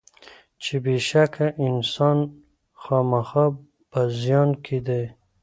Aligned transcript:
چې 0.63 0.75
بېشکه 0.83 1.47
انسان 1.67 2.17
خامخا 2.81 3.45
په 3.91 3.99
زیان 4.21 4.49
کې 4.65 4.77
دی. 4.87 5.03